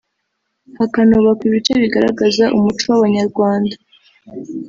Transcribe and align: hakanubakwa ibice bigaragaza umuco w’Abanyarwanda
hakanubakwa 0.77 1.43
ibice 1.49 1.73
bigaragaza 1.83 2.43
umuco 2.57 2.83
w’Abanyarwanda 2.89 3.75